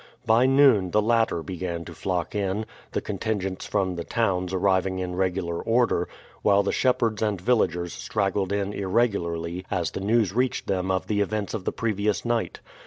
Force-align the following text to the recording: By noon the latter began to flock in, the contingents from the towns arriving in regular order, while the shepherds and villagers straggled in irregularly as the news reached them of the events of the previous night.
By 0.25 0.47
noon 0.47 0.89
the 0.89 0.99
latter 0.99 1.43
began 1.43 1.85
to 1.85 1.93
flock 1.93 2.33
in, 2.33 2.65
the 2.91 3.01
contingents 3.01 3.67
from 3.67 3.93
the 3.97 4.03
towns 4.03 4.51
arriving 4.51 4.97
in 4.97 5.13
regular 5.15 5.61
order, 5.61 6.09
while 6.41 6.63
the 6.63 6.71
shepherds 6.71 7.21
and 7.21 7.39
villagers 7.39 7.93
straggled 7.93 8.51
in 8.51 8.73
irregularly 8.73 9.63
as 9.69 9.91
the 9.91 10.01
news 10.01 10.33
reached 10.33 10.65
them 10.65 10.89
of 10.89 11.05
the 11.05 11.21
events 11.21 11.53
of 11.53 11.65
the 11.65 11.71
previous 11.71 12.25
night. 12.25 12.61